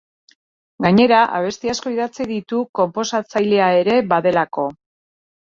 [0.85, 4.67] Gainera abesti asko idatzi ditu konposatzailea ere badelako.